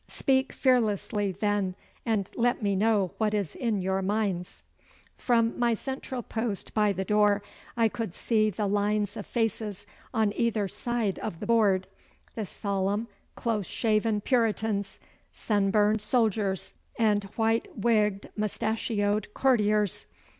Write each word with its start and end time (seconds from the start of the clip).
Speak 0.07 0.51
fearlessly, 0.51 1.31
then, 1.31 1.75
and 2.07 2.27
let 2.33 2.63
me 2.63 2.75
know 2.75 3.11
what 3.19 3.35
is 3.35 3.53
in 3.53 3.83
your 3.83 4.01
minds.' 4.01 4.63
From 5.15 5.53
my 5.59 5.75
central 5.75 6.23
post 6.23 6.73
by 6.73 6.91
the 6.91 7.05
door 7.05 7.43
I 7.77 7.87
could 7.87 8.15
see 8.15 8.49
the 8.49 8.65
lines 8.65 9.15
of 9.15 9.27
faces 9.27 9.85
on 10.11 10.33
either 10.35 10.67
side 10.67 11.19
of 11.19 11.39
the 11.39 11.45
board, 11.45 11.85
the 12.33 12.47
solemn 12.47 13.09
close 13.35 13.67
shaven 13.67 14.21
Puritans, 14.21 14.97
sunburned 15.33 16.01
soldiers, 16.01 16.73
and 16.97 17.25
white 17.35 17.67
wigged 17.77 18.27
moustachioed 18.35 19.31
courtiers. 19.35 20.07